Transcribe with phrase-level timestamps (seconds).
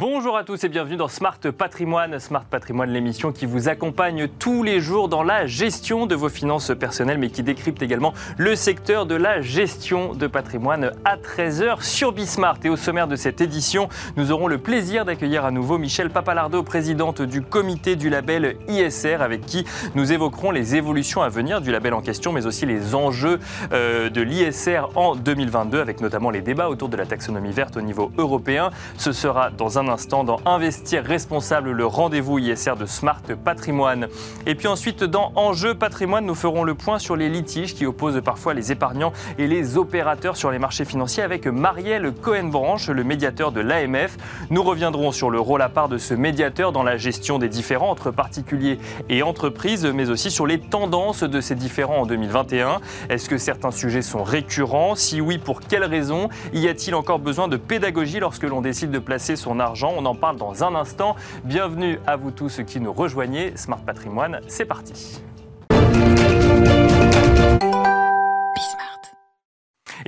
[0.00, 2.20] Bonjour à tous et bienvenue dans Smart Patrimoine.
[2.20, 6.70] Smart Patrimoine, l'émission qui vous accompagne tous les jours dans la gestion de vos finances
[6.78, 12.12] personnelles, mais qui décrypte également le secteur de la gestion de patrimoine à 13h sur
[12.12, 12.58] Bismart.
[12.62, 16.62] Et au sommaire de cette édition, nous aurons le plaisir d'accueillir à nouveau Michel Papalardo,
[16.62, 19.64] présidente du comité du label ISR, avec qui
[19.96, 23.40] nous évoquerons les évolutions à venir du label en question, mais aussi les enjeux
[23.72, 27.80] euh, de l'ISR en 2022, avec notamment les débats autour de la taxonomie verte au
[27.80, 28.70] niveau européen.
[28.96, 34.08] Ce sera dans un instant dans Investir responsable, le rendez-vous ISR de Smart Patrimoine.
[34.46, 38.20] Et puis ensuite, dans Enjeu Patrimoine, nous ferons le point sur les litiges qui opposent
[38.24, 43.52] parfois les épargnants et les opérateurs sur les marchés financiers avec Marielle Cohen-Branche, le médiateur
[43.52, 44.16] de l'AMF.
[44.50, 47.90] Nous reviendrons sur le rôle à part de ce médiateur dans la gestion des différends
[47.90, 52.80] entre particuliers et entreprises, mais aussi sur les tendances de ces différends en 2021.
[53.08, 54.94] Est-ce que certains sujets sont récurrents?
[54.94, 56.28] Si oui, pour quelles raisons?
[56.52, 60.14] Y a-t-il encore besoin de pédagogie lorsque l'on décide de placer son argent on en
[60.14, 61.14] parle dans un instant.
[61.44, 63.56] Bienvenue à vous tous qui nous rejoignez.
[63.56, 65.22] Smart Patrimoine, c'est parti.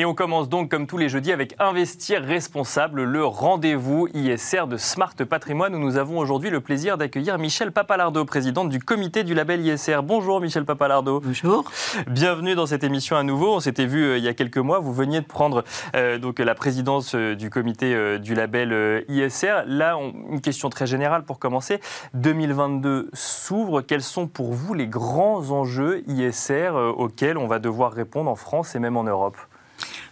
[0.00, 4.78] Et on commence donc comme tous les jeudis avec Investir responsable, le rendez-vous ISR de
[4.78, 9.34] Smart Patrimoine où nous avons aujourd'hui le plaisir d'accueillir Michel Papalardo, présidente du comité du
[9.34, 9.98] label ISR.
[10.02, 11.20] Bonjour Michel Papalardo.
[11.20, 11.70] Bonjour.
[12.06, 13.56] Bienvenue dans cette émission à nouveau.
[13.56, 14.78] On s'était vu euh, il y a quelques mois.
[14.78, 19.64] Vous veniez de prendre euh, donc la présidence euh, du comité du label ISR.
[19.66, 19.98] Là,
[20.30, 21.78] une question très générale pour commencer.
[22.14, 23.82] 2022 s'ouvre.
[23.82, 28.74] Quels sont pour vous les grands enjeux ISR auxquels on va devoir répondre en France
[28.74, 29.36] et même en Europe?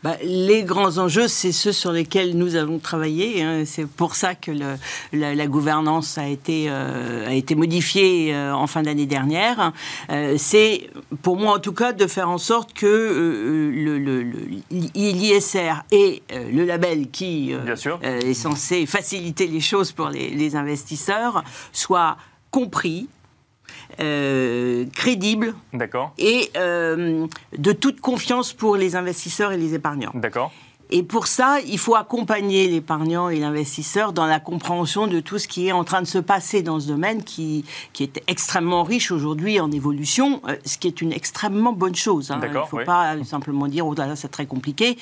[0.03, 3.43] Bah, les grands enjeux, c'est ceux sur lesquels nous avons travaillé.
[3.43, 3.65] Hein.
[3.67, 4.77] C'est pour ça que le,
[5.13, 9.73] la, gouvernance a été, euh, a été modifiée euh, en fin d'année dernière.
[10.11, 10.89] Euh, c'est,
[11.23, 13.71] pour moi en tout cas, de faire en sorte que
[14.71, 17.53] l'ISR et le label qui
[18.05, 21.43] est censé faciliter les choses pour les, les investisseurs
[21.73, 22.17] soient
[22.51, 23.09] compris,
[24.01, 25.55] euh, crédible
[26.19, 27.27] et euh,
[27.57, 30.13] de toute confiance pour les investisseurs et les épargnants.
[30.15, 30.53] D'accord.
[30.91, 35.47] Et pour ça, il faut accompagner l'épargnant et l'investisseur dans la compréhension de tout ce
[35.47, 39.11] qui est en train de se passer dans ce domaine qui, qui est extrêmement riche
[39.11, 42.31] aujourd'hui en évolution, euh, ce qui est une extrêmement bonne chose.
[42.31, 42.41] Hein.
[42.43, 44.97] Il ne faut pas simplement dire, oh là c'est très compliqué.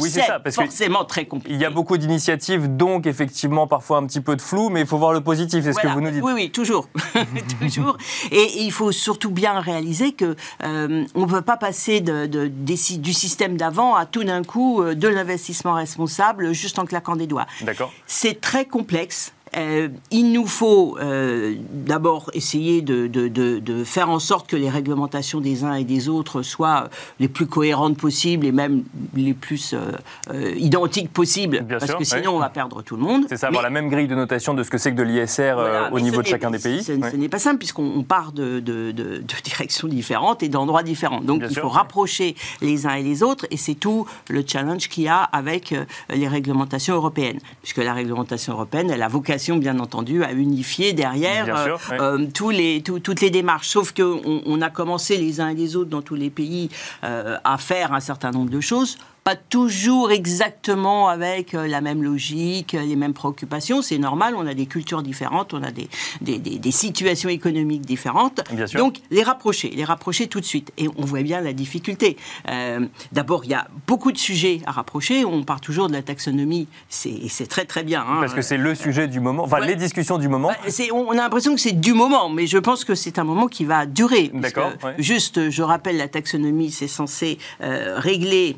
[0.00, 0.40] Oui, c'est ça.
[0.40, 1.54] Parce forcément très compliqué.
[1.54, 4.86] Il y a beaucoup d'initiatives, donc effectivement parfois un petit peu de flou, mais il
[4.86, 6.22] faut voir le positif, c'est ce que vous nous dites.
[6.22, 6.88] Oui, oui, toujours.
[7.60, 7.96] toujours.
[8.30, 12.46] Et, il faut surtout bien réaliser que euh, on ne peut pas passer de, de,
[12.46, 17.26] du système d'avant à tout d'un coup euh, de l'investissement responsable juste en claquant des
[17.26, 17.46] doigts.
[17.62, 17.92] D'accord.
[18.06, 19.32] C'est très complexe.
[19.56, 24.70] Euh, il nous faut euh, d'abord essayer de, de, de, faire en sorte que les
[24.70, 26.88] réglementations des uns et des autres soient
[27.20, 28.84] les plus cohérentes possibles et même
[29.14, 33.26] les plus euh, identiques possibles, parce que sinon on va perdre tout le monde.
[33.28, 35.56] C'est ça, avoir la même grille de notation de ce que c'est que de l'ISR
[35.92, 36.82] au niveau de chacun des pays.
[36.82, 38.60] Ce, n'est pas simple puisqu'on part de,
[39.44, 41.20] directions différentes et d'endroits différents.
[41.20, 45.04] Donc il faut rapprocher les uns et les autres et c'est tout le challenge qu'il
[45.04, 45.74] y a avec
[46.10, 51.56] les réglementations européennes, puisque la réglementation européenne, elle a vocation bien entendu, à unifier derrière
[51.56, 53.68] euh, euh, tous les, toutes les démarches.
[53.68, 56.70] Sauf qu'on on a commencé les uns et les autres dans tous les pays
[57.04, 62.02] euh, à faire un certain nombre de choses pas toujours exactement avec euh, la même
[62.02, 63.80] logique, les mêmes préoccupations.
[63.80, 65.88] C'est normal, on a des cultures différentes, on a des,
[66.20, 68.42] des, des, situations économiques différentes.
[68.74, 70.72] Donc, les rapprocher, les rapprocher tout de suite.
[70.76, 72.18] Et on voit bien la difficulté.
[72.50, 75.24] Euh, d'abord, il y a beaucoup de sujets à rapprocher.
[75.24, 78.02] On part toujours de la taxonomie, c'est très très bien.
[78.02, 78.18] Hein.
[78.20, 80.48] Parce que c'est le sujet du moment, enfin les discussions du moment.
[80.48, 83.46] Bah, on a l'impression que c'est du moment, mais je pense que c'est un moment
[83.46, 84.30] qui va durer.
[84.34, 84.72] D'accord.
[84.98, 88.56] Juste, je rappelle, la taxonomie, c'est censé euh, régler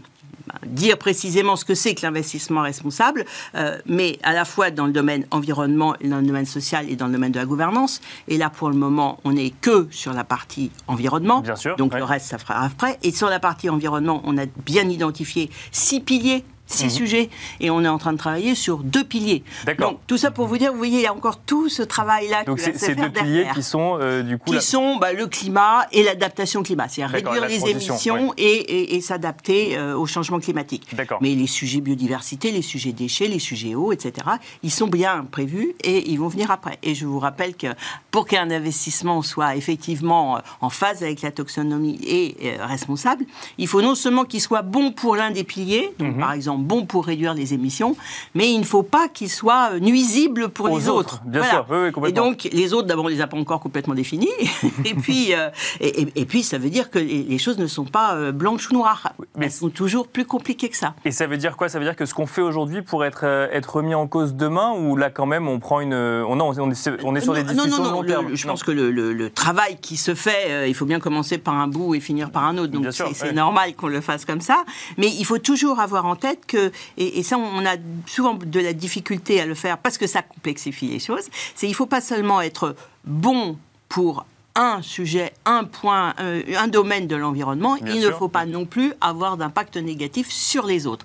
[0.66, 3.24] dire précisément ce que c'est que l'investissement responsable,
[3.54, 7.06] euh, mais à la fois dans le domaine environnement, dans le domaine social et dans
[7.06, 8.00] le domaine de la gouvernance.
[8.28, 11.40] Et là, pour le moment, on n'est que sur la partie environnement.
[11.40, 12.98] Bien sûr, donc le reste, ça fera après.
[13.02, 16.90] Et sur la partie environnement, on a bien identifié six piliers six mhm.
[16.90, 17.30] sujets
[17.60, 19.42] et on est en train de travailler sur deux piliers.
[19.64, 19.92] D'accord.
[19.92, 22.44] Donc tout ça pour vous dire, vous voyez, il y a encore tout ce travail-là.
[22.44, 25.86] Donc c'est ces deux piliers qui sont euh, du coup qui sont bah, le climat
[25.92, 30.88] et l'adaptation climat, c'est à réduire les émissions et, s'adapter euh, au changement climatique.
[31.20, 34.26] Mais les sujets biodiversité, les sujets déchets, les sujets eau, etc.
[34.62, 36.78] Ils sont bien prévus et ils vont venir après.
[36.82, 37.68] Et je vous rappelle que
[38.10, 43.24] pour qu'un investissement soit effectivement euh, en phase avec la taxonomie et responsable,
[43.58, 46.20] il faut non seulement qu'il soit bon pour l'un des piliers, donc mhm.
[46.20, 47.96] par exemple bon pour réduire les émissions,
[48.34, 51.22] mais il ne faut pas qu'il soit nuisible pour les autres.
[51.24, 52.06] Bien sûr, oui, complètement.
[52.06, 54.28] Et donc, les autres, d'abord, on les a pas encore complètement définis.
[54.84, 55.50] et, puis, euh,
[55.80, 59.12] et, puis, ça veut dire que les, choses ne sont pas euh, blanches ou noires.
[59.36, 60.94] Mais Elles sont toujours plus compliquées que ça.
[61.04, 61.68] Et ça veut dire quoi?
[61.68, 64.34] Ça veut dire que ce qu'on fait aujourd'hui pourrait être, euh, être remis en cause
[64.34, 65.94] demain Ou là, quand même, on prend une.
[65.94, 68.70] On, non, on est, on est sur des discussions non, non, non, je pense que
[68.70, 72.44] le, travail qui se fait, il faut bien commencer par un bout et finir par
[72.44, 72.72] un autre.
[72.72, 74.64] Donc, c'est normal qu'on le fasse comme ça.
[74.96, 77.76] Mais il faut toujours avoir en tête Et, et ça, on a
[78.06, 81.24] souvent de la difficulté à le faire parce que ça complexifie les choses.
[81.54, 83.58] C'est il faut pas seulement être bon
[83.88, 84.26] pour
[84.56, 88.92] un sujet, un point, euh, un domaine de l'environnement, il ne faut pas non plus
[89.00, 91.04] avoir d'impact négatif sur les autres.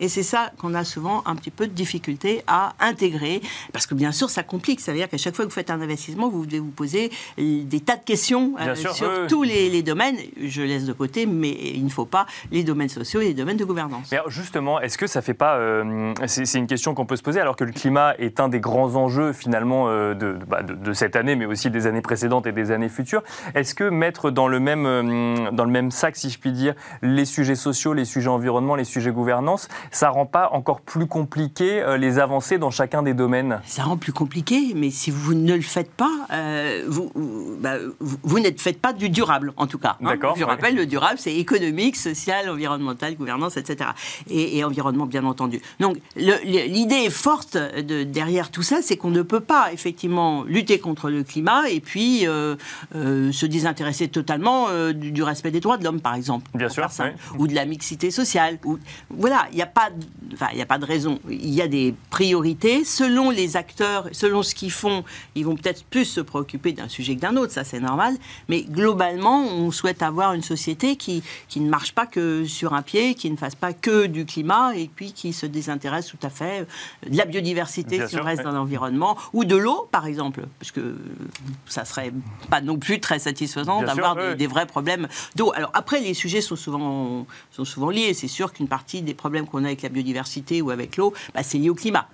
[0.00, 3.94] Et c'est ça qu'on a souvent un petit peu de difficulté à intégrer, parce que
[3.94, 4.80] bien sûr, ça complique.
[4.80, 7.10] Ça veut dire qu'à chaque fois que vous faites un investissement, vous devez vous poser
[7.36, 10.16] des tas de questions euh, sur tous les, domaines.
[10.40, 13.56] Je laisse de côté, mais il ne faut pas les domaines sociaux et les domaines
[13.56, 14.10] de gouvernance.
[14.12, 15.56] Mais justement, est-ce que ça fait pas...
[15.56, 18.60] Euh, c'est une question qu'on peut se poser, alors que le climat est un des
[18.60, 22.70] grands enjeux finalement bah, de, de cette année, mais aussi des années précédentes et des
[22.70, 22.91] années
[23.54, 26.74] Est-ce que mettre dans le, même, euh, dans le même sac, si je puis dire,
[27.02, 31.82] les sujets sociaux, les sujets environnement, les sujets gouvernance, ça rend pas encore plus compliqué
[31.82, 33.60] euh, les avancées dans chacun des domaines?
[33.64, 37.10] Ça rend plus compliqué, mais si vous ne le faites pas, euh, vous,
[37.62, 39.96] bah, vous, n'êtes faites pas du durable, en tout cas.
[40.00, 40.08] Hein.
[40.08, 40.34] D'accord.
[40.36, 43.90] Je rappelle, le durable, c'est économique, social, environnemental, gouvernance, etc.
[44.28, 45.60] Et, environnement, bien entendu.
[45.80, 51.08] Donc, l'idée forte de, derrière tout ça, c'est qu'on ne peut pas, effectivement, lutter contre
[51.08, 52.56] le climat et puis euh,
[52.92, 56.50] se désintéresser totalement euh, du, respect des droits de l'homme, par exemple.
[56.54, 56.88] Bien sûr.
[57.38, 58.58] Ou de la mixité sociale.
[58.64, 58.78] Ou,
[59.10, 59.90] voilà, il n'y a, pas,
[60.52, 61.20] il a pas de raison.
[61.30, 62.84] Il y a des priorités.
[62.84, 65.04] Selon les acteurs, selon ce qu'ils font,
[65.34, 68.16] ils vont peut-être plus se préoccuper d'un sujet que d'un autre, ça c'est normal.
[68.48, 72.82] Mais globalement, on souhaite avoir une société qui, qui ne marche pas que sur un
[72.82, 76.30] pied, qui ne fasse pas que du climat et puis qui se désintéresse tout à
[76.30, 76.66] fait
[77.08, 80.96] de la biodiversité si on reste dans l'environnement, ou de l'eau, par exemple, parce que
[81.66, 82.12] ça serait
[82.50, 85.52] pas non plus très satisfaisant d'avoir des, vrais problèmes d'eau.
[85.54, 88.14] Alors après, les sujets sont souvent, sont souvent liés.
[88.14, 91.42] C'est sûr qu'une partie des problèmes qu'on a avec la biodiversité ou avec l'eau, bah,
[91.42, 92.08] c'est lié au climat.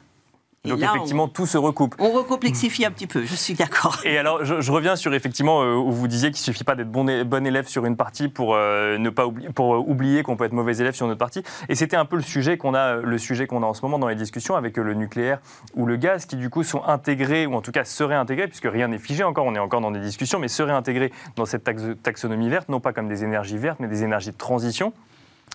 [0.64, 1.94] Donc effectivement, tout se recoupe.
[1.98, 4.00] On recomplexifie un petit peu, je suis d'accord.
[4.04, 7.04] Et alors, je, reviens sur effectivement euh, où vous disiez qu'il suffit pas d'être bon,
[7.24, 10.44] bon, élève sur une partie pour euh, ne pas oublier, pour euh, oublier qu'on peut
[10.44, 11.42] être mauvais élève sur une autre partie.
[11.68, 13.98] Et c'était un peu le sujet qu'on a, le sujet qu'on a en ce moment
[13.98, 15.38] dans les discussions avec le nucléaire
[15.74, 18.68] ou le gaz, qui du coup sont intégrés ou en tout cas seraient intégrés, puisque
[18.70, 21.68] rien n'est figé encore, on est encore dans des discussions, mais seraient intégrés dans cette
[22.02, 24.92] taxonomie verte, non pas comme des énergies vertes, mais des énergies de transition.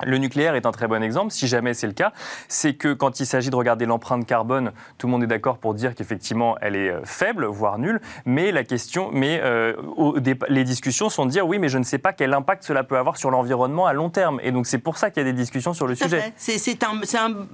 [0.05, 2.13] Le nucléaire est un très bon exemple, si jamais c'est le cas,
[2.47, 5.73] c'est que quand il s'agit de regarder l'empreinte carbone, tout le monde est d'accord pour
[5.73, 9.73] dire qu'effectivement elle est euh, faible, voire nulle, mais la question, mais euh,
[10.49, 12.97] les discussions sont de dire oui, mais je ne sais pas quel impact cela peut
[12.97, 15.37] avoir sur l'environnement à long terme, et donc c'est pour ça qu'il y a des
[15.37, 16.33] discussions sur le sujet.
[16.37, 16.99] C'est un,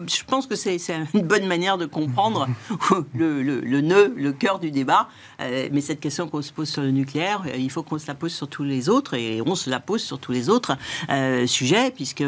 [0.07, 0.77] je pense que c'est
[1.13, 2.47] une bonne manière de comprendre
[3.15, 5.09] le, le, nœud, le cœur du débat,
[5.41, 8.15] euh, mais cette question qu'on se pose sur le nucléaire, il faut qu'on se la
[8.15, 10.77] pose sur tous les autres, et on se la pose sur tous les autres
[11.45, 12.23] sujets, puisque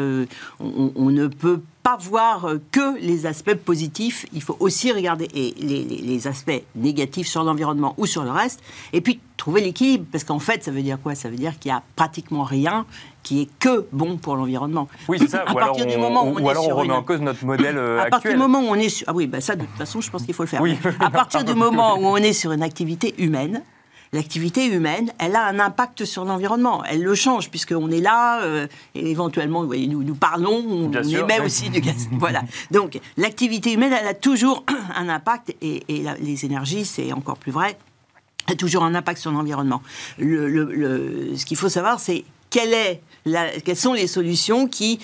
[0.60, 6.62] on, ne peut pas voir que les aspects positifs, il faut aussi regarder les, aspects
[6.76, 8.62] négatifs sur l'environnement ou sur le reste,
[8.92, 11.14] et puis trouver l'équilibre, parce qu'en fait, ça veut dire quoi?
[11.14, 12.86] Ça veut dire qu'il n'y a pratiquement rien
[13.22, 14.88] qui est que bon pour l'environnement.
[15.08, 15.44] Oui, c'est ça.
[15.46, 17.44] À ou partir alors on, du moment où on, alors on remet en cause notre
[17.44, 17.98] modèle actuel.
[18.06, 19.08] À partir du moment où on est sur...
[19.08, 20.60] Ah oui, bah ça, de toute façon, je pense qu'il faut le faire.
[20.60, 20.76] Oui.
[21.00, 23.62] À partir du moment où on est sur une activité humaine,
[24.12, 26.84] l'activité humaine, elle a un impact sur l'environnement.
[26.84, 31.70] Elle le change, puisqu'on est là, euh, et éventuellement, nous, nous parlons, on, émet aussi
[31.70, 32.08] du gaz.
[32.12, 32.42] voilà.
[32.70, 34.64] Donc, l'activité humaine, elle a toujours
[34.94, 35.82] un impact, et,
[36.20, 37.78] les énergies, c'est encore plus vrai,
[38.48, 39.82] a toujours un impact sur l'environnement.
[40.18, 43.00] Le, ce qu'il faut savoir, c'est quelle est
[43.64, 44.98] quelles sont les solutions qui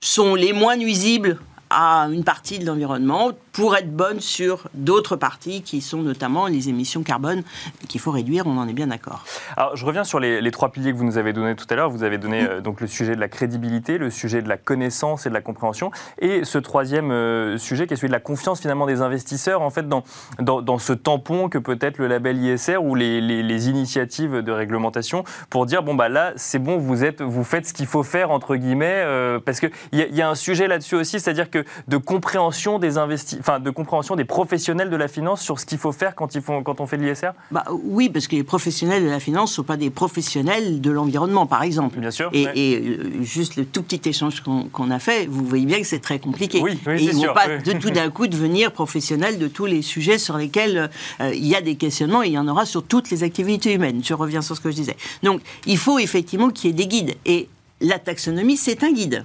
[0.00, 1.40] sont les moins nuisibles
[1.70, 6.68] à une partie de l'environnement pour être bonne sur d'autres parties qui sont notamment les
[6.68, 7.42] émissions carbone
[7.88, 9.24] qu'il faut réduire, on en est bien d'accord.
[9.56, 11.90] Alors je reviens sur les, trois piliers que vous nous avez donnés tout à l'heure.
[11.90, 15.26] Vous avez donné euh, donc le sujet de la crédibilité, le sujet de la connaissance
[15.26, 18.60] et de la compréhension, et ce troisième euh, sujet qui est celui de la confiance
[18.60, 20.02] finalement des investisseurs en fait dans,
[20.40, 25.24] dans, ce tampon que peut être le label ISR ou les, les, initiatives de réglementation
[25.48, 28.30] pour dire bon bah là c'est bon vous êtes vous faites ce qu'il faut faire
[28.30, 31.96] entre guillemets euh, parce qu'il y, y, a un sujet là-dessus aussi, c'est-à-dire que de
[31.96, 36.14] compréhension des enfin de compréhension des professionnels de la finance sur ce qu'il faut faire
[36.14, 37.30] quand, ils font, quand on fait de l'ISR?
[37.50, 40.90] Bah, Oui, parce que les professionnels de la finance ne sont pas des professionnels de
[40.90, 42.00] l'environnement, par exemple.
[42.00, 42.30] Bien sûr.
[42.32, 42.46] Et,
[42.76, 46.18] euh, juste le tout petit échange qu'on a fait, vous voyez bien que c'est très
[46.18, 46.60] compliqué.
[46.60, 49.66] Oui, oui et ils ne vont pas de tout d'un coup devenir professionnels de tous
[49.66, 52.66] les sujets sur lesquels euh, il y a des questionnements et il y en aura
[52.66, 54.00] sur toutes les activités humaines.
[54.04, 54.96] Je reviens sur ce que je disais.
[55.22, 57.14] Donc, il faut effectivement qu'il y ait des guides.
[57.24, 57.48] Et
[57.80, 59.24] la taxonomie, c'est un guide.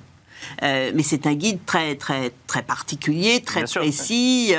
[0.61, 4.53] Mais c'est un guide très, très, très particulier, très précis,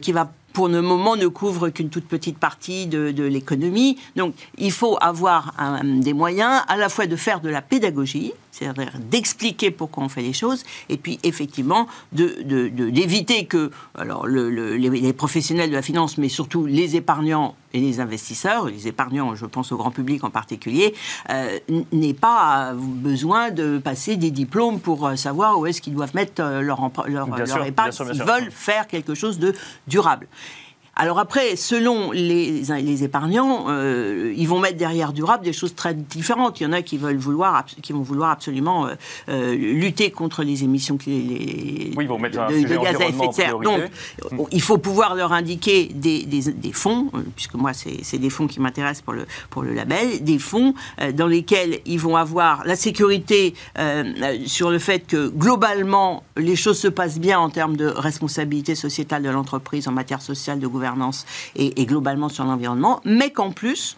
[0.00, 3.98] qui va pour le moment, ne couvre qu'une toute petite partie de, l'économie.
[4.16, 8.92] Donc, il faut avoir des moyens à la fois de faire de la pédagogie, c'est-à-dire
[9.10, 15.74] d'expliquer pourquoi on fait les choses, et puis effectivement d'éviter que alors, les, professionnels de
[15.74, 19.90] la finance, mais surtout les épargnants et les investisseurs, les épargnants, je pense au grand
[19.90, 20.94] public en particulier,
[21.30, 21.58] euh,
[21.90, 26.42] n'aient pas besoin de passer des diplômes pour euh, savoir où est-ce qu'ils doivent mettre
[26.42, 29.54] euh, leur, leur, leur épargne s'ils veulent faire quelque chose de
[29.86, 30.28] durable.
[30.94, 35.94] Alors après, selon les, les épargnants, euh, ils vont mettre derrière durable des choses très
[35.94, 36.60] différentes.
[36.60, 38.94] Il y en a qui veulent vouloir, qui vont vouloir absolument euh,
[39.30, 43.32] euh, lutter contre les émissions les, oui, vont mettre de, de gaz à effet de
[43.32, 43.58] serre.
[43.58, 43.80] Donc,
[44.50, 48.60] il faut pouvoir leur indiquer des, des, des fonds, puisque moi c'est des fonds qui
[48.60, 50.74] m'intéressent pour le pour le label, des fonds
[51.14, 53.54] dans lesquels ils vont avoir la sécurité
[54.44, 59.22] sur le fait que globalement les choses se passent bien en termes de responsabilité sociétale
[59.22, 60.81] de l'entreprise en matière sociale de gouvernement
[61.56, 63.96] et, globalement sur l'environnement, mais qu'en plus,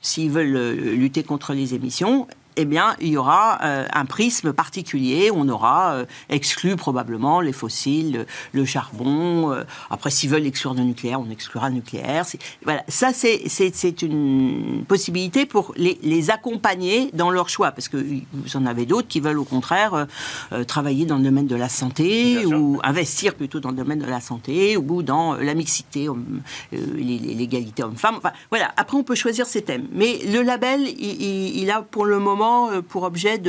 [0.00, 4.52] s'ils veulent euh, lutter contre les émissions, eh bien, il y aura euh, un prisme
[4.52, 5.30] particulier.
[5.32, 9.52] On aura euh, exclu probablement les fossiles, le, charbon.
[9.52, 12.24] Euh, après, s'ils veulent exclure le nucléaire, on exclura le nucléaire.
[12.64, 18.56] Voilà, ça, c'est une possibilité pour les, les, accompagner dans leur choix, parce que vous
[18.56, 20.06] en avez d'autres qui veulent au contraire
[20.66, 24.20] travailler dans le domaine de la santé ou investir plutôt dans le domaine de la
[24.20, 26.08] santé ou dans la mixité,
[26.70, 28.16] l'égalité homme-femme.
[28.18, 28.72] Enfin, voilà.
[28.76, 32.82] Après, on peut choisir ces thèmes, mais le label, il a pour le moment euh,
[32.82, 33.40] pour objet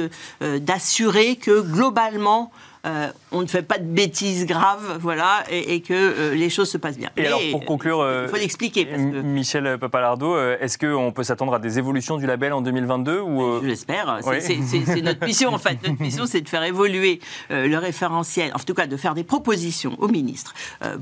[0.41, 2.51] euh, d'assurer que globalement,
[2.85, 6.97] euh, on ne fait pas de bêtises graves, voilà, et, que les choses se passent
[6.97, 7.09] bien.
[7.15, 8.85] Et alors, pour conclure, il faut l'expliquer.
[8.97, 13.67] Michel Papalardo, est-ce qu'on peut s'attendre à des évolutions du label en 2022 ou Je
[13.67, 14.19] l'espère.
[14.41, 15.77] C'est notre mission, en fait.
[15.87, 19.95] Notre mission, c'est de faire évoluer le référentiel, en tout cas, de faire des propositions
[19.99, 20.53] au ministre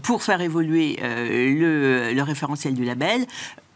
[0.03, 3.25] pour faire évoluer le, le référentiel du label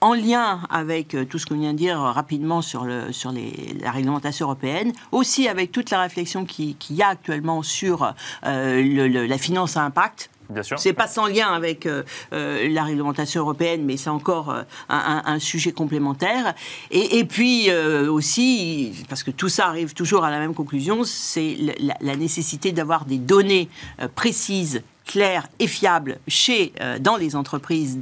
[0.06, 3.76] en lien avec euh, tout ce qu'on vient de dire rapidement sur, le, sur les,
[3.82, 8.14] la réglementation européenne, aussi avec toute la réflexion qu'il y a actuellement sur
[8.46, 10.78] euh, la finance à impact, Bien sûr.
[10.78, 14.56] C'est pas sans lien avec euh, la réglementation européenne, mais c'est encore
[14.90, 16.54] un, sujet complémentaire.
[16.92, 21.58] Et, puis aussi, parce que tout ça arrive toujours à la même conclusion, c'est
[22.00, 23.70] la, nécessité d'avoir des données
[24.14, 28.00] précises clair et fiable chez, euh, dans les entreprises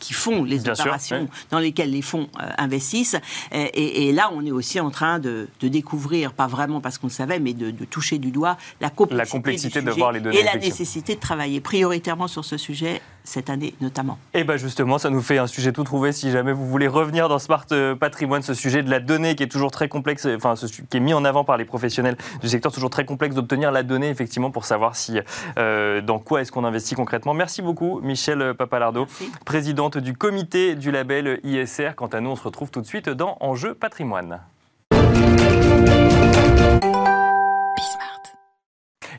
[0.00, 3.16] qui font les opérations dans lesquelles les fonds euh, investissent.
[3.52, 7.08] Et, et, là, on est aussi en train de, de découvrir, pas vraiment parce qu'on
[7.08, 10.20] le savait, mais de, de, toucher du doigt la complexité, la complexité de voir les
[10.20, 10.38] données.
[10.38, 14.18] Et la nécessité de travailler prioritairement sur ce sujet cette année notamment.
[14.34, 17.28] Et bien justement, ça nous fait un sujet tout trouvé si jamais vous voulez revenir
[17.28, 20.54] dans Smart euh, Patrimoine, ce sujet de la donnée qui est toujours très complexe, enfin
[20.54, 23.72] ce, qui est mis en avant par les professionnels du secteur, toujours très complexe d'obtenir
[23.72, 25.18] la donnée effectivement pour savoir si
[25.56, 27.34] dans quoi est-ce qu'on investit concrètement.
[27.34, 29.08] Merci beaucoup, Michel Papalardo,
[29.44, 31.90] présidente du comité du label ISR.
[31.96, 34.38] Quant à nous, on se retrouve tout de suite dans Enjeu patrimoine.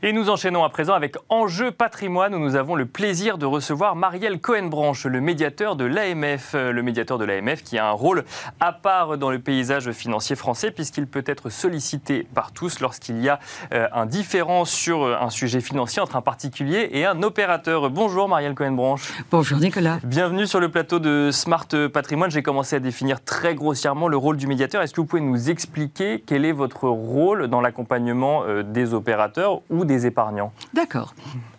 [0.00, 3.96] Et nous enchaînons à présent avec Enjeu patrimoine où nous avons le plaisir de recevoir
[3.96, 6.52] Marielle Cohen-Branche, le médiateur de l'AMF.
[6.54, 8.24] Euh, le médiateur de l'AMF qui a un rôle
[8.60, 13.28] à part dans le paysage financier français puisqu'il peut être sollicité par tous lorsqu'il y
[13.28, 13.40] a
[13.72, 17.90] euh, un différent sur euh, un sujet financier entre un particulier et un opérateur.
[17.90, 19.02] Bonjour Marielle Cohen-Branche.
[19.32, 19.98] Bonjour Nicolas.
[20.04, 22.30] Bienvenue sur le plateau de Smart Patrimoine.
[22.30, 24.80] J'ai commencé à définir très grossièrement le rôle du médiateur.
[24.80, 29.84] Est-ce que vous pouvez nous expliquer quel est votre rôle dans l'accompagnement des opérateurs ou
[29.88, 30.52] des épargnants.
[30.72, 31.14] D'accord,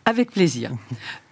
[0.06, 0.72] avec plaisir.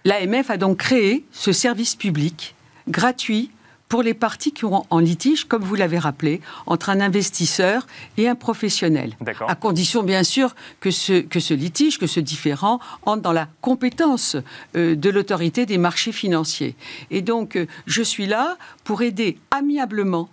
[0.04, 2.54] L'AMF a donc créé ce service public
[2.88, 3.50] gratuit
[3.88, 7.86] pour les parties qui auront en litige, comme vous l'avez rappelé, entre un investisseur
[8.16, 9.16] et un professionnel.
[9.46, 13.48] À condition, bien sûr, que ce, que ce litige, que ce différent entre dans la
[13.60, 14.36] compétence
[14.76, 16.76] euh, de l'autorité des marchés financiers.
[17.10, 20.28] Et donc, euh, je suis là pour aider amiablement,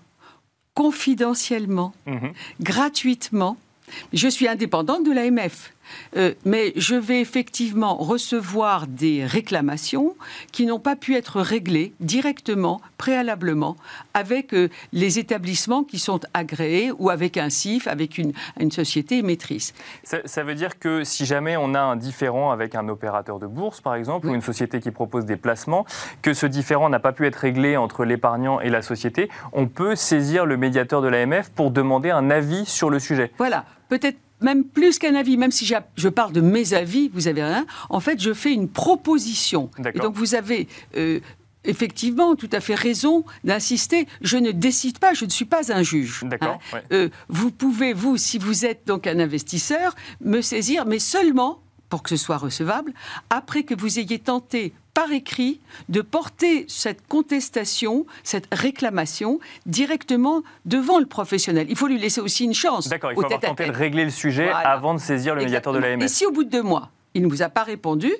[0.73, 2.33] confidentiellement, mhm.
[2.59, 3.57] gratuitement.
[4.13, 5.71] Je suis indépendante de l'AMF.
[6.15, 10.15] Euh, mais je vais effectivement recevoir des réclamations
[10.51, 13.75] qui n'ont pas pu être réglées directement, préalablement,
[14.13, 18.33] avec euh, les établissements qui sont agréés ou avec un CIF, avec une,
[18.71, 19.73] société émettrice.
[20.03, 23.79] Ça, veut dire que si jamais on a un différent avec un opérateur de bourse,
[23.79, 25.85] par exemple, ou une société qui propose des placements,
[26.21, 29.95] que ce différent n'a pas pu être réglé entre l'épargnant et la société, on peut
[29.95, 33.31] saisir le médiateur de l'AMF pour demander un avis sur le sujet.
[33.37, 33.65] Voilà.
[33.87, 37.65] Peut-être même plus qu'un avis, même si je parle de mes avis, vous avez rien,
[37.89, 39.69] en fait, je fais une proposition.
[39.93, 41.19] Et donc, vous avez euh,
[41.63, 44.07] effectivement tout à fait raison d'insister.
[44.21, 46.23] Je ne décide pas, je ne suis pas un juge.
[46.23, 46.59] D'accord.
[46.73, 46.79] Hein.
[46.91, 52.03] Euh, vous pouvez, vous, si vous êtes donc un investisseur, me saisir, mais seulement pour
[52.03, 52.93] que ce soit recevable,
[53.29, 55.59] après que vous ayez tenté par écrit
[55.89, 61.67] de porter cette contestation, cette réclamation directement devant le professionnel.
[61.69, 62.87] Il faut lui laisser aussi une chance.
[62.87, 65.79] D'accord, il faut avoir tenté de régler le sujet avant de saisir le médiateur de
[65.79, 66.03] l'AMF.
[66.03, 68.11] Et si au bout de deux mois, il ne vous a pas répondu,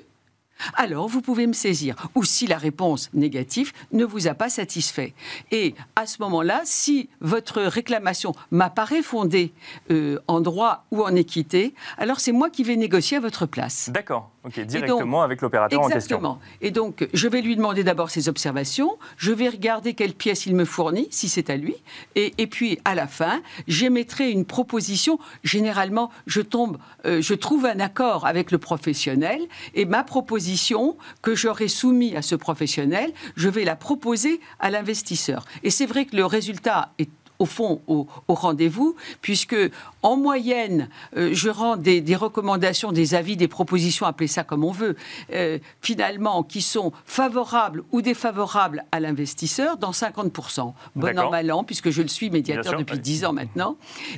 [0.74, 1.96] alors vous pouvez me saisir.
[2.14, 5.14] Ou si la réponse négative ne vous a pas satisfait.
[5.50, 9.52] Et à ce moment-là, si votre réclamation m'apparaît fondée
[9.90, 13.90] euh, en droit ou en équité, alors c'est moi qui vais négocier à votre place.
[13.92, 14.30] D'accord.
[14.46, 16.18] Ok, directement avec l'opérateur en question.
[16.18, 16.38] Exactement.
[16.60, 20.54] Et donc, je vais lui demander d'abord ses observations, je vais regarder quelle pièce il
[20.54, 21.74] me fournit, si c'est à lui,
[22.14, 25.18] et, et, puis à la fin, j'émettrai une proposition.
[25.42, 29.40] Généralement, je tombe, euh, je trouve un accord avec le professionnel,
[29.74, 35.44] et ma proposition que j'aurai soumise à ce professionnel, je vais la proposer à l'investisseur.
[35.64, 39.56] Et c'est vrai que le résultat est au fond au, rendez-vous, puisque
[40.02, 44.70] en moyenne, euh, je rends des, recommandations, des avis, des propositions, appelez ça comme on
[44.70, 44.96] veut,
[45.32, 50.72] euh, finalement, qui sont favorables ou défavorables à l'investisseur dans 50%.
[50.94, 53.76] Bon an, mal an, puisque je le suis médiateur depuis 10 ans maintenant.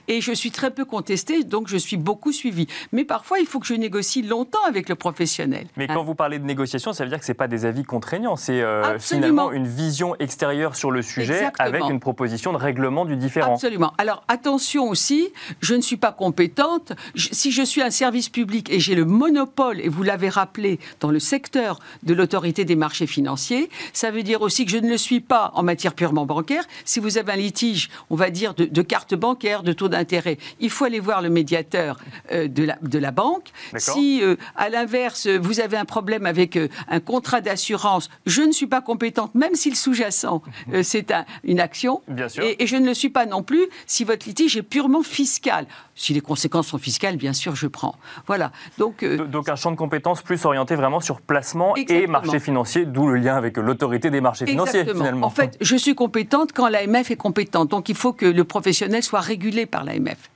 [0.08, 2.66] Et je suis très peu contesté, donc je suis beaucoup suivi.
[2.92, 5.66] Mais parfois, il faut que je négocie longtemps avec le professionnel.
[5.76, 6.04] Mais quand hein.
[6.04, 8.60] vous parlez de négociation, ça veut dire que ce n'est pas des avis contraignants, c'est
[8.62, 13.54] euh, finalement une vision extérieure sur le sujet avec une proposition de règlement différent.
[13.54, 13.92] Absolument.
[13.98, 15.28] Alors attention aussi,
[15.60, 16.92] je ne suis pas compétente.
[17.16, 21.10] si je suis un service public et j'ai le monopole, et vous l'avez rappelé, dans
[21.10, 24.98] le secteur de l'autorité des marchés financiers, ça veut dire aussi que je ne le
[24.98, 26.64] suis pas en matière purement bancaire.
[26.84, 30.38] Si vous avez un litige, on va dire, de, de carte bancaire, de taux d'intérêt,
[30.60, 31.98] il faut aller voir le médiateur
[32.32, 33.48] euh, de, la, de la banque.
[33.76, 38.52] Si, euh, à l'inverse, vous avez un problème avec euh, un contrat d'assurance, je ne
[38.52, 40.42] suis pas compétente, même si le sous-jacent,
[40.82, 41.12] c'est
[41.44, 42.02] une action.
[42.08, 42.44] Bien sûr.
[42.44, 45.66] Et, et je ne le suis pas non plus si votre litige est purement fiscal.
[45.94, 47.96] Si les conséquences sont fiscales, bien sûr, je prends.
[48.26, 48.52] Voilà.
[48.78, 52.84] Donc, euh, donc un champ de compétences plus orienté vraiment sur placement et marché financier,
[52.84, 55.26] d'où le lien avec l'autorité des marchés financiers finalement.
[55.26, 57.70] En fait, je suis compétente quand l'AMF est compétente.
[57.70, 60.30] Donc il faut que le professionnel soit régulé par l'AMF.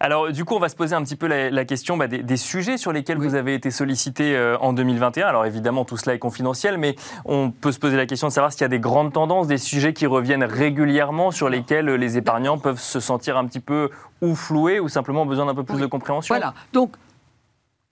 [0.00, 2.76] Alors, du coup, on va se poser un petit peu la, question bah, des, sujets
[2.76, 5.26] sur lesquels vous avez été sollicité euh, en 2021.
[5.26, 8.52] Alors, évidemment, tout cela est confidentiel, mais on peut se poser la question de savoir
[8.52, 12.58] s'il y a des grandes tendances, des sujets qui reviennent régulièrement, sur lesquels les épargnants
[12.58, 13.90] peuvent se sentir un petit peu
[14.22, 16.34] ou floués ou simplement besoin d'un peu plus de compréhension.
[16.34, 16.54] Voilà.
[16.72, 16.92] Donc,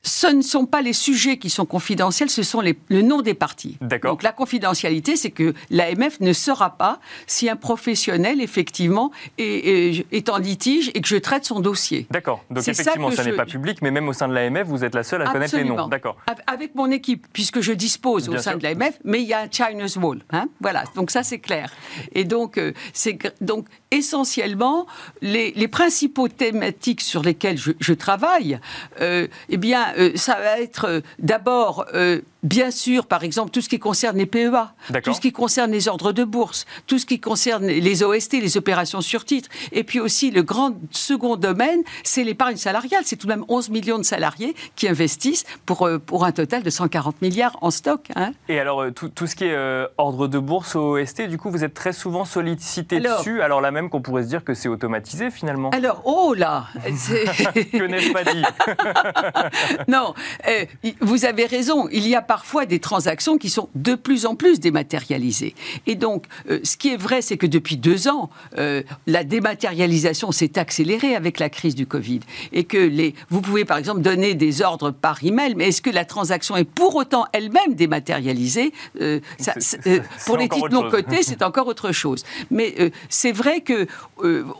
[0.04, 3.34] ce ne sont pas les sujets qui sont confidentiels, ce sont les, le nom des
[3.34, 3.78] parties.
[4.02, 10.28] Donc la confidentialité, c'est que l'AMF ne saura pas si un professionnel, effectivement, est, est,
[10.28, 12.06] en litige et que je traite son dossier.
[12.10, 12.44] D'accord.
[12.50, 15.02] Donc effectivement, ça, n'est pas public, mais même au sein de l'AMF, vous êtes la
[15.02, 15.88] seule à connaître les noms.
[15.88, 16.16] D'accord.
[16.46, 19.48] Avec mon équipe, puisque je dispose au sein de l'AMF, mais il y a un
[19.50, 20.22] China's Wall.
[20.30, 21.72] Hein voilà, donc ça c'est clair.
[22.12, 24.86] Et donc, euh, c'est donc essentiellement
[25.22, 28.58] les, les, principaux thématiques sur lesquelles je, je travaille,
[29.00, 33.70] euh, eh bien, ça va être euh, d'abord euh, Bien sûr, par exemple, tout ce
[33.70, 37.18] qui concerne les PEA, tout ce qui concerne les ordres de bourse, tout ce qui
[37.18, 39.48] concerne les OST, les opérations sur titre.
[39.72, 43.00] Et puis aussi, le grand second domaine, c'est l'épargne salariale.
[43.06, 46.62] C'est tout de même 11 millions de salariés qui investissent pour, euh, pour un total
[46.62, 48.08] de 140 milliards en stock.
[48.14, 48.32] Hein.
[48.50, 51.50] Et alors, euh, tout, tout, ce qui est euh, ordre de bourse, OST, du coup,
[51.50, 54.68] vous êtes très souvent sollicité dessus, alors là même qu'on pourrait se dire que c'est
[54.68, 55.70] automatisé finalement.
[55.70, 58.42] Alors, oh là Que n'ai-je pas dit?
[59.94, 60.14] Non,
[61.00, 61.88] vous avez raison.
[61.92, 65.54] Il y a parfois des transactions qui sont de plus en plus dématérialisées.
[65.86, 70.32] Et donc, euh, ce qui est vrai, c'est que depuis deux ans, euh, la dématérialisation
[70.32, 72.20] s'est accélérée avec la crise du Covid.
[72.52, 75.90] Et que les, vous pouvez, par exemple, donner des ordres par email, mais est-ce que
[75.90, 79.54] la transaction est pour autant elle-même dématérialisée euh, ça,
[80.26, 82.24] Pour les titres non cotés, c'est encore autre chose.
[82.50, 82.74] Mais
[83.08, 83.86] c'est vrai que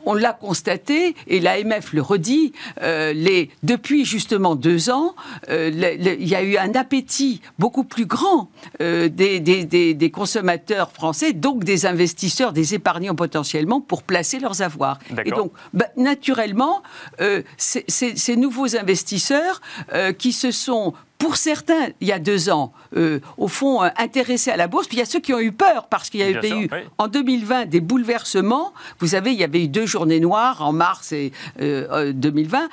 [0.04, 5.13] on l'a constaté, et l'AMF le redit, les, depuis justement deux ans,
[5.48, 8.50] il y a eu un appétit beaucoup plus grand
[8.80, 14.98] euh, des, des, consommateurs français, donc des investisseurs, des épargnants potentiellement, pour placer leurs avoirs.
[15.24, 16.82] Et donc, bah, naturellement,
[17.20, 19.60] euh, ces nouveaux investisseurs
[19.92, 22.72] euh, qui se sont pour certains, il y a deux ans,
[23.38, 24.88] au fond, intéressés à la bourse.
[24.88, 27.08] Puis il y a ceux qui ont eu peur parce qu'il y avait eu en
[27.08, 28.74] 2020 des bouleversements.
[28.98, 32.68] Vous savez, il y avait eu deux journées noires en mars et 2020.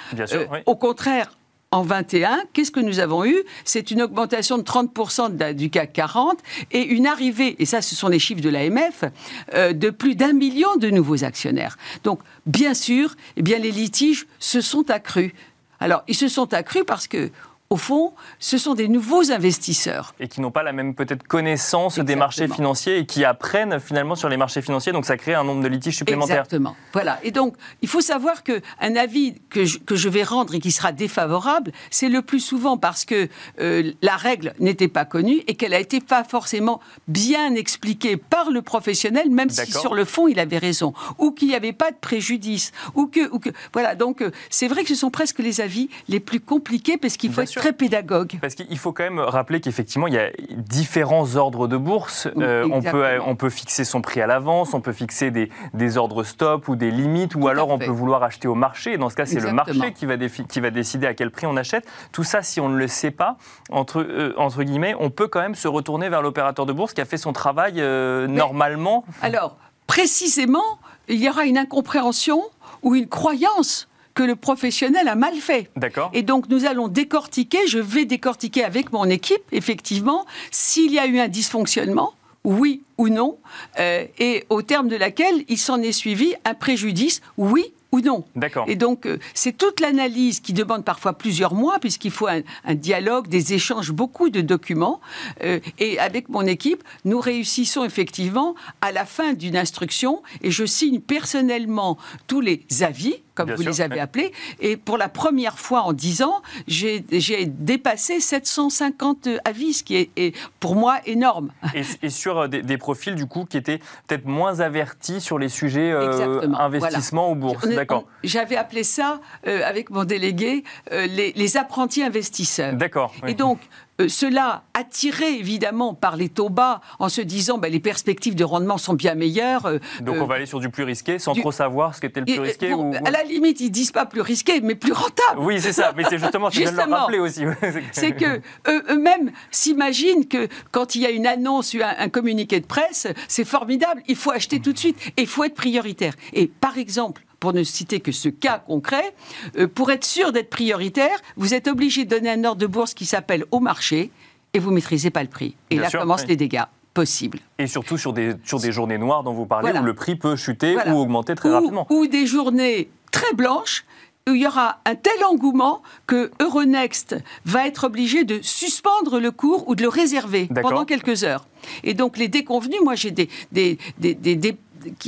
[0.66, 1.32] Au contraire,
[1.74, 3.44] en 21, qu'est-ce que nous avons eu?
[3.64, 6.38] C'est une augmentation de 30% du CAC 40
[6.72, 9.06] et une arrivée, et ça ce sont les chiffres de l'AMF,
[9.54, 11.78] euh, de plus d'un million de nouveaux actionnaires.
[12.04, 15.34] Donc bien sûr, eh bien, les litiges se sont accrus.
[15.80, 17.32] Alors ils se sont accrus parce que
[17.72, 20.14] au fond, ce sont des nouveaux investisseurs.
[20.20, 24.16] Et qui n'ont pas la même peut-être connaissance des marchés financiers et qui apprennent finalement
[24.16, 26.40] sur les marchés financiers, donc ça crée un nombre de litiges supplémentaires.
[26.40, 26.76] Exactement.
[26.92, 27.20] Voilà.
[27.24, 30.72] Et donc, il faut savoir qu'un avis que je, que je, vais rendre et qui
[30.72, 33.30] sera défavorable, c'est le plus souvent parce que
[33.62, 38.52] euh, la règle n'était pas connue et qu'elle a été pas forcément bien expliquée par
[38.52, 41.92] le professionnel, même si sur le fond il avait raison, ou qu'il n'y avait pas
[41.92, 43.96] de préjudice, ou que, ou que voilà.
[43.96, 47.32] Donc, euh, c'est vrai que ce sont presque les avis les plus compliqués parce qu'il
[47.32, 48.40] faut être très pédagogue.
[48.42, 52.28] Parce qu'il faut quand même rappeler qu'effectivement, il y a différents ordres de bourse.
[52.38, 55.98] Euh, on, peut, on peut fixer son prix à l'avance, on peut fixer des, des,
[55.98, 58.98] ordres stop ou des limites, ou alors on peut vouloir acheter au marché.
[58.98, 61.56] Dans ce cas, c'est le marché qui va, qui va décider à quel prix on
[61.56, 61.86] achète.
[62.12, 63.38] Tout ça, si on ne le sait pas,
[63.70, 67.02] entre, euh, entre guillemets, on peut quand même se retourner vers l'opérateur de bourse qui
[67.02, 69.06] a fait son travail euh, normalement.
[69.22, 72.42] Alors, précisément, il y aura une incompréhension
[72.82, 75.70] ou une croyance que le professionnel a mal fait.
[75.76, 76.12] D'accord.
[76.14, 81.08] Et donc nous allons décortiquer, je vais décortiquer avec mon équipe, effectivement, s'il y a
[81.08, 83.38] eu un dysfonctionnement, oui ou non,
[83.80, 88.24] euh, et au terme de laquelle il s'en est suivi un préjudice, oui ou non.
[88.36, 88.66] D'accord.
[88.68, 92.42] Et donc, euh, c'est toute l'analyse qui demande parfois plusieurs mois, puisqu'il faut un,
[92.74, 95.02] dialogue, des échanges, beaucoup de documents.
[95.44, 100.66] Euh, et avec mon équipe, nous réussissons effectivement à la fin d'une instruction, et je
[100.66, 101.98] signe personnellement
[102.28, 104.32] tous les avis comme vous les avez appelés.
[104.60, 107.02] Et pour la première fois en 10 ans, j'ai
[107.46, 111.52] dépassé 750 avis, ce qui est, pour moi énorme.
[111.74, 115.92] Et, sur euh, des, profils, du coup, qui étaient peut-être moins avertis sur les sujets
[115.92, 117.68] euh, investissement ou bourse.
[117.68, 118.06] D'accord.
[118.24, 122.74] J'avais appelé ça, euh, avec mon délégué, les, les, apprentis investisseurs.
[122.74, 123.14] D'accord.
[123.28, 123.60] Et donc,
[124.02, 128.44] euh, cela attiré évidemment par les taux bas en se disant ben, les perspectives de
[128.44, 129.66] rendement sont bien meilleures.
[129.66, 132.20] Euh, Donc on va euh, aller sur du plus risqué sans trop savoir ce qu'était
[132.22, 132.74] le plus risqué
[133.06, 135.40] À la limite, ils disent pas plus risqué, mais plus rentable.
[135.40, 137.44] Oui, c'est ça, mais c'est justement ce que je leur rappeler aussi.
[137.92, 142.66] c'est que eux-mêmes s'imaginent que quand il y a une annonce, un, un communiqué de
[142.66, 146.14] presse, c'est formidable, il faut acheter tout de suite et il faut être prioritaire.
[146.34, 149.14] Et par exemple, pour ne citer que ce cas concret,
[149.58, 152.94] euh, pour être sûr d'être prioritaire, vous êtes obligé de donner un ordre de bourse
[152.94, 154.12] qui s'appelle au marché
[154.54, 155.58] et vous ne maîtrisez pas le prix.
[155.72, 157.40] Et là commencent les dégâts possibles.
[157.58, 160.36] Et surtout sur des, sur des journées noires dont vous parlez, où le prix peut
[160.36, 161.88] chuter ou augmenter très rapidement.
[161.90, 163.86] Ou des journées très blanches
[164.30, 169.32] où il y aura un tel engouement que Euronext va être obligé de suspendre le
[169.32, 171.48] cours ou de le réserver pendant quelques heures.
[171.84, 174.56] Et donc les déconvenus, moi j'ai des, des, des, des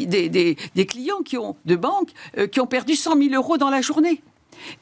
[0.06, 3.82] des, clients qui ont, de banques euh, qui ont perdu 100 000 euros dans la
[3.82, 4.22] journée.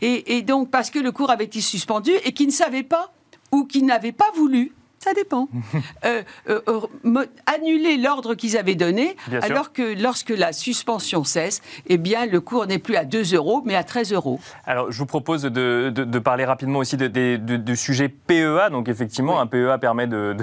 [0.01, 3.13] Et, donc, parce que le cours avait été suspendu et qui ne savaient pas
[3.51, 5.47] ou qui n'avaient pas voulu ça dépend.
[6.03, 12.25] Euh, euh, annuler l'ordre qu'ils avaient donné, alors que lorsque la suspension cesse, eh bien,
[12.25, 14.39] le cours n'est plus à 2 euros, mais à 13 euros.
[14.65, 18.69] Alors, je vous propose de, parler rapidement aussi du sujet PEA.
[18.71, 20.35] Donc, effectivement, un PEA permet de,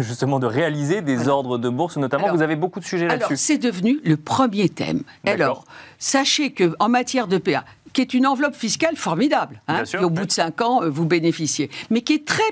[0.00, 2.32] justement de réaliser des ordres de bourse, notamment.
[2.32, 3.26] vous avez beaucoup de sujets là-dessus.
[3.26, 5.02] Alors, c'est devenu le premier thème.
[5.24, 5.64] Alors,
[5.98, 10.32] sachez qu'en matière de PEA, qui est une enveloppe fiscale formidable, hein, au bout de
[10.32, 12.42] 5 ans, euh, vous bénéficiez, mais qui est très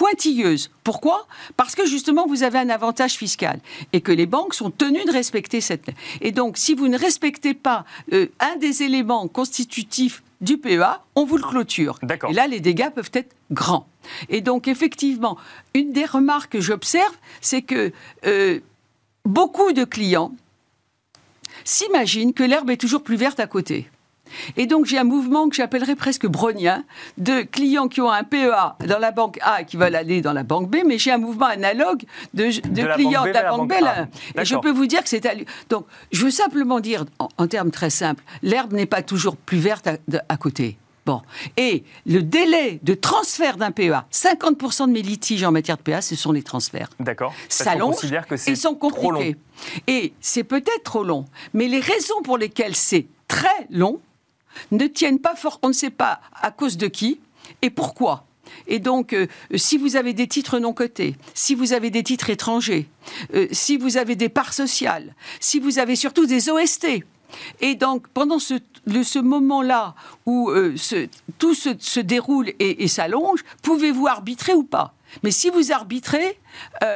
[0.00, 0.70] pointilleuse.
[0.82, 1.26] Pourquoi?
[1.58, 3.60] Parce que justement, vous avez un avantage fiscal
[3.92, 5.90] et que les banques sont tenues de respecter cette.
[6.22, 7.84] Et donc, si vous ne respectez pas
[8.14, 11.98] euh, un des éléments constitutifs du PEA, on vous le clôture.
[12.30, 13.86] Et là, les dégâts peuvent être grands.
[14.30, 15.36] Et donc, effectivement,
[15.74, 17.92] une des remarques que j'observe, c'est que
[18.24, 18.58] euh,
[19.26, 20.32] beaucoup de clients
[21.62, 23.90] s'imaginent que l'herbe est toujours plus verte à côté.
[24.56, 26.84] Et donc j'ai un mouvement que j'appellerais presque brownien
[27.18, 30.32] de clients qui ont un PEA dans la banque A et qui veulent aller dans
[30.32, 32.02] la banque B, mais j'ai un mouvement analogue
[32.34, 32.44] de,
[32.94, 33.74] clients de la banque B.
[34.38, 35.20] et je peux vous dire que c'est...
[35.68, 39.88] Donc je veux simplement dire, en, termes très simples, l'herbe n'est pas toujours plus verte
[40.28, 40.76] à, côté.
[41.06, 41.22] Bon.
[41.56, 46.02] Et le délai de transfert d'un PEA, 50% de mes litiges en matière de PEA,
[46.02, 46.90] ce sont les transferts.
[47.00, 47.34] D'accord.
[47.48, 47.96] S'allongent
[48.46, 49.36] et sont compliqués.
[49.86, 51.24] Et c'est peut-être trop long.
[51.54, 54.00] Mais les raisons pour lesquelles c'est très long,
[54.70, 57.20] ne tiennent pas fort, on ne sait pas à cause de qui
[57.62, 58.26] et pourquoi.
[58.66, 62.30] Et donc, euh, si vous avez des titres non cotés, si vous avez des titres
[62.30, 62.88] étrangers,
[63.34, 67.04] euh, si vous avez des parts sociales, si vous avez surtout des OST,
[67.60, 69.94] et donc, pendant ce, moment-là
[70.26, 70.74] où euh,
[71.38, 74.94] tout se, déroule et, et s'allonge, pouvez-vous arbitrer ou pas?
[75.22, 76.38] Mais si vous arbitrez,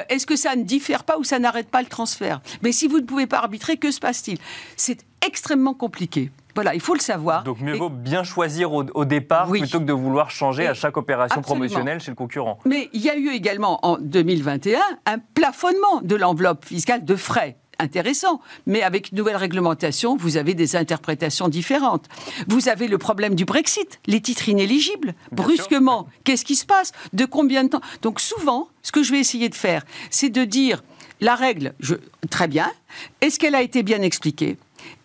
[0.09, 2.40] est-ce que ça ne diffère pas ou ça n'arrête pas le transfert?
[2.62, 4.38] Mais si vous ne pouvez pas arbitrer, que se passe-t-il?
[4.77, 6.31] C'est extrêmement compliqué.
[6.55, 7.45] Voilà, il faut le savoir.
[7.45, 11.40] Donc mieux vaut bien choisir au, départ plutôt que de vouloir changer à chaque opération
[11.40, 12.59] promotionnelle chez le concurrent.
[12.64, 17.57] Mais il y a eu également en 2021 un plafonnement de l'enveloppe fiscale de frais
[17.79, 18.40] intéressant.
[18.67, 22.07] Mais avec une nouvelle réglementation, vous avez des interprétations différentes.
[22.49, 25.14] Vous avez le problème du Brexit, les titres inéligibles.
[25.33, 26.93] Brusquement, qu'est-ce qui se passe?
[27.12, 27.81] De combien de temps?
[28.03, 30.83] Donc souvent, ce que je vais essayer de faire, c'est de dire
[31.21, 31.95] la règle, je,
[32.31, 32.71] très bien.
[33.21, 34.57] Est-ce qu'elle a été bien expliquée?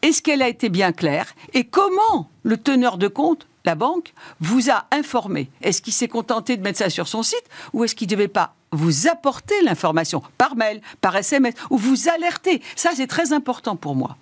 [0.01, 4.69] Est-ce qu'elle a été bien claire Et comment le teneur de compte la banque vous
[4.69, 5.49] a informé?
[5.61, 8.27] Est-ce qu'il s'est contenté de mettre ça sur son site ou est-ce qu'il ne devait
[8.27, 12.61] pas vous apporter l'information par mail, par SMS ou vous alerter?
[12.75, 14.17] Ça, c'est très important pour moi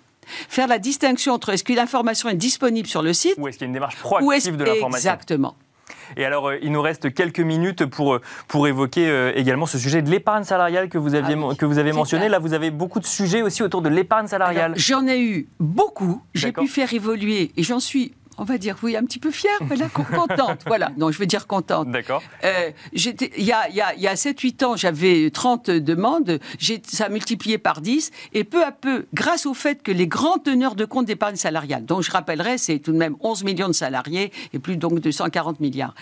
[0.48, 3.64] faire la distinction entre est-ce que l'information est disponible sur le site ou est-ce qu'il
[3.64, 5.12] y a une démarche proactive de l'information?
[5.12, 5.54] Exactement.
[6.16, 9.78] Et alors, euh, il nous reste quelques minutes pour, euh, pour évoquer euh, également ce
[9.78, 12.28] sujet de l'épargne salariale que vous, aviez, ah que vous avez mentionné.
[12.28, 14.72] Là, vous avez beaucoup de sujets aussi autour de l'épargne salariale.
[14.76, 16.22] J'en ai eu beaucoup.
[16.34, 19.58] J'ai pu faire évoluer, et j'en suis on va dire, oui, un petit peu fière,
[19.62, 20.62] voilà, contente.
[20.66, 21.90] voilà, non, je veux dire contente.
[21.90, 22.22] D'accord.
[22.44, 26.38] Euh, il y a, y a, y a 7-8 ans, j'avais 30 demandes,
[26.86, 30.38] ça a multiplié par 10, et peu à peu, grâce au fait que les grands
[30.38, 33.72] teneurs de compte d'épargne salariale, dont je rappellerai, c'est tout de même 11 millions de
[33.72, 35.94] salariés et plus donc de 140 milliards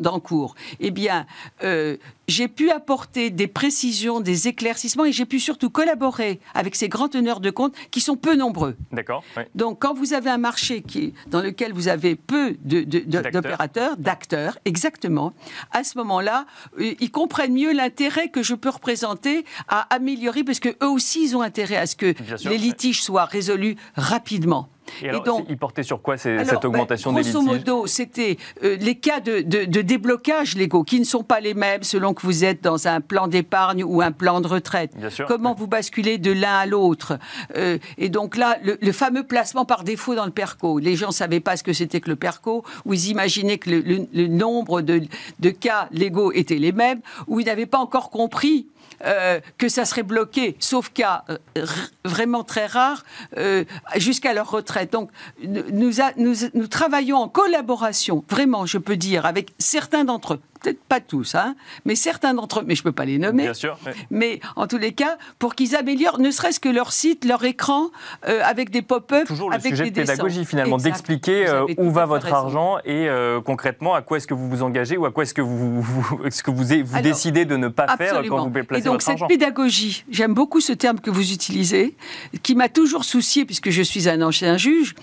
[0.00, 1.26] d'encours, eh bien,
[1.64, 1.96] euh,
[2.28, 7.08] j'ai pu apporter des précisions, des éclaircissements et j'ai pu surtout collaborer avec ces grands
[7.08, 8.76] teneurs de compte qui sont peu nombreux.
[8.90, 9.24] D'accord.
[9.54, 15.32] Donc, quand vous avez un marché qui, dans lequel vous avez peu d'opérateurs, d'acteurs, exactement,
[15.70, 16.46] à ce moment-là,
[16.80, 21.36] euh, ils comprennent mieux l'intérêt que je peux représenter à améliorer, parce qu'eux aussi, ils
[21.36, 22.14] ont intérêt à ce que
[22.48, 24.68] les litiges soient résolus rapidement.
[25.02, 28.76] Et, donc, il portait sur quoi cette ben, augmentation des litiges Grosso modo, c'était euh,
[28.76, 29.40] les cas de,
[29.82, 33.28] déblocage légaux qui ne sont pas les mêmes selon que vous êtes dans un plan
[33.28, 34.92] d'épargne ou un plan de retraite.
[35.26, 37.18] Comment vous basculez de l'un à l'autre
[37.56, 40.78] euh, Et donc là, le, fameux placement par défaut dans le PERCO.
[40.78, 43.70] Les gens ne savaient pas ce que c'était que le PERCO, ou ils imaginaient que
[43.70, 45.02] le, nombre de,
[45.40, 48.66] de cas légaux étaient les mêmes, ou ils n'avaient pas encore compris
[49.04, 51.66] euh, que ça serait bloqué, sauf cas euh,
[52.04, 53.04] vraiment très rares,
[53.36, 53.64] euh,
[53.96, 54.92] jusqu'à leur retraite.
[54.92, 55.10] Donc,
[55.42, 61.00] nous, nous travaillons en collaboration, vraiment, je peux dire, avec certains d'entre eux peut-être pas
[61.00, 63.44] tous, hein, mais certains d'entre eux, mais je ne peux pas les nommer.
[63.44, 63.78] Bien sûr.
[64.10, 67.90] Mais en tous les cas, pour qu'ils améliorent ne serait-ce que leur site, leur écran,
[68.28, 69.26] euh, avec des pop-up.
[69.26, 73.94] Toujours le sujet de pédagogie finalement, d'expliquer euh, où va votre argent et euh, concrètement
[73.94, 75.84] à quoi est-ce que vous vous engagez ou à quoi est-ce que vous,
[76.30, 79.26] ce que vous, vous décidez de ne pas faire quand vous placez et donc, cette
[79.28, 81.94] pédagogie, j'aime beaucoup ce terme que vous utilisez,
[82.42, 84.94] qui m'a toujours soucié puisque je suis un ancien juge,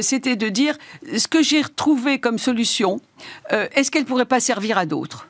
[0.00, 0.76] c'était de dire
[1.16, 3.00] ce que j'ai retrouvé comme solution,
[3.50, 5.28] est-ce qu'elle pourrait pas servir à d'autres?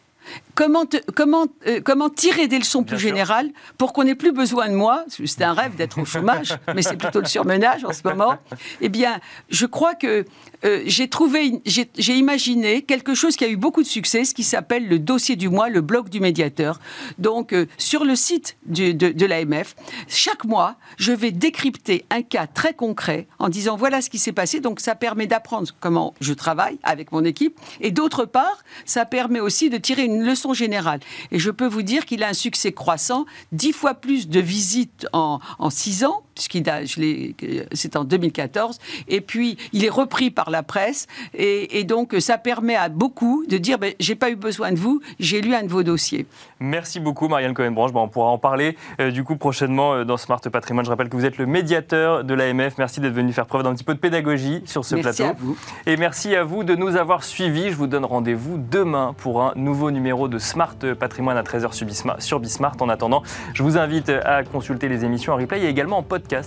[0.60, 4.74] Comment, comment, euh, comment tirer des leçons plus générales pour qu'on n'ait plus besoin de
[4.74, 5.06] moi?
[5.08, 8.36] C'est un rêve d'être au chômage, mais c'est plutôt le surmenage en ce moment.
[8.82, 10.26] Eh bien, je crois que
[10.66, 14.42] euh, j'ai trouvé, j'ai imaginé quelque chose qui a eu beaucoup de succès, ce qui
[14.42, 16.78] s'appelle le dossier du mois, le blog du médiateur.
[17.18, 19.74] Donc, euh, sur le site de, de l'AMF,
[20.08, 24.32] chaque mois, je vais décrypter un cas très concret en disant voilà ce qui s'est
[24.32, 24.60] passé.
[24.60, 27.58] Donc, ça permet d'apprendre comment je travaille avec mon équipe.
[27.80, 31.00] Et d'autre part, ça permet aussi de tirer une leçon générale.
[31.30, 35.06] Et je peux vous dire qu'il a un succès croissant, dix fois plus de visites
[35.12, 37.34] en six ans puisqu'il
[37.72, 38.78] c'est en 2014.
[39.08, 41.06] Et puis, il est repris par la presse.
[41.34, 45.00] Et, donc, ça permet à beaucoup de dire, ben, j'ai pas eu besoin de vous,
[45.18, 46.26] j'ai lu un de vos dossiers.
[46.60, 47.90] Merci beaucoup, Marianne Cohen-Branche.
[47.94, 50.84] on pourra en parler euh, du coup prochainement euh, dans Smart Patrimoine.
[50.84, 52.76] Je rappelle que vous êtes le médiateur de l'AMF.
[52.78, 55.32] Merci d'être venu faire preuve d'un petit peu de pédagogie sur ce merci plateau.
[55.32, 55.56] À vous.
[55.86, 57.70] Et merci à vous de nous avoir suivis.
[57.70, 61.72] Je vous donne rendez-vous demain pour un nouveau numéro de Smart Patrimoine à 13h
[62.20, 62.76] sur Bismart.
[62.80, 63.22] En attendant,
[63.54, 66.02] je vous invite à consulter les émissions en replay et également en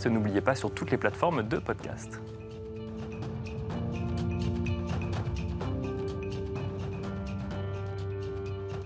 [0.05, 2.21] N'oubliez pas sur toutes les plateformes de podcast.